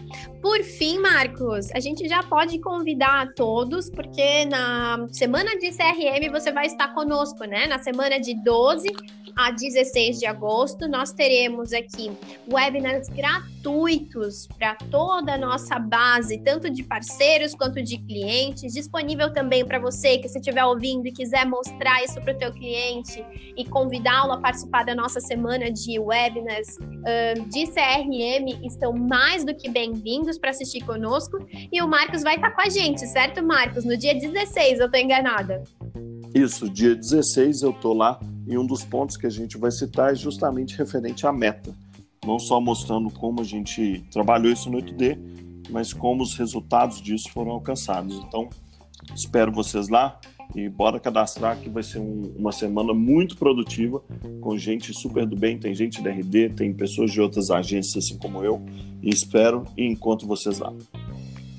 [0.41, 6.51] Por fim, Marcos, a gente já pode convidar todos, porque na semana de CRM você
[6.51, 7.67] vai estar conosco, né?
[7.67, 8.89] Na semana de 12
[9.37, 12.11] a 16 de agosto, nós teremos aqui
[12.51, 19.63] webinars gratuitos para toda a nossa base, tanto de parceiros quanto de clientes, disponível também
[19.63, 23.23] para você que se estiver ouvindo e quiser mostrar isso para o teu cliente
[23.55, 29.53] e convidá-lo a participar da nossa semana de webinars uh, de CRM, estão mais do
[29.53, 31.45] que bem-vindos para assistir conosco.
[31.69, 33.83] E o Marcos vai estar com a gente, certo, Marcos?
[33.83, 35.61] No dia 16, eu estou enganada.
[36.33, 38.17] Isso, dia 16 eu estou lá
[38.47, 41.75] e um dos pontos que a gente vai citar é justamente referente à meta.
[42.25, 45.19] Não só mostrando como a gente trabalhou isso no 8D,
[45.69, 48.15] mas como os resultados disso foram alcançados.
[48.15, 48.47] Então,
[49.13, 50.17] espero vocês lá
[50.55, 54.01] e bora cadastrar que vai ser um, uma semana muito produtiva
[54.41, 58.17] com gente super do bem, tem gente da RD, tem pessoas de outras agências assim
[58.17, 58.63] como eu
[59.01, 60.73] e espero e encontro vocês lá.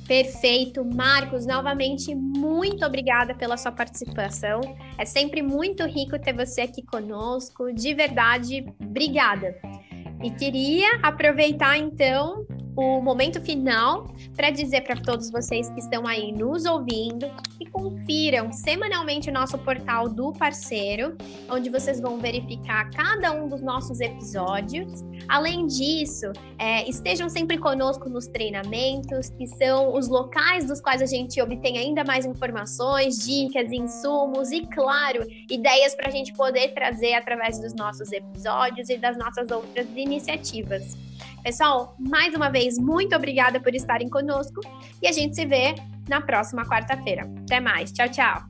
[0.08, 0.82] Perfeito.
[0.82, 4.62] Marcos, novamente, muito obrigada pela sua participação.
[4.96, 7.70] É sempre muito rico ter você aqui conosco.
[7.74, 9.54] De verdade, obrigada.
[10.24, 12.46] E queria aproveitar então
[12.78, 14.06] o momento final
[14.36, 17.26] para dizer para todos vocês que estão aí nos ouvindo
[17.58, 21.16] que confiram semanalmente o nosso portal do parceiro,
[21.50, 25.02] onde vocês vão verificar cada um dos nossos episódios.
[25.26, 26.26] Além disso,
[26.56, 31.78] é, estejam sempre conosco nos treinamentos, que são os locais dos quais a gente obtém
[31.78, 37.74] ainda mais informações, dicas, insumos e, claro, ideias para a gente poder trazer através dos
[37.74, 40.96] nossos episódios e das nossas outras iniciativas.
[41.48, 44.60] Pessoal, mais uma vez, muito obrigada por estarem conosco
[45.00, 45.74] e a gente se vê
[46.06, 47.22] na próxima quarta-feira.
[47.40, 47.90] Até mais.
[47.90, 48.42] Tchau, tchau.